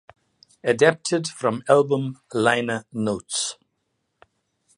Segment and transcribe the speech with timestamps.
[0.63, 3.55] Adapted from album liner notes.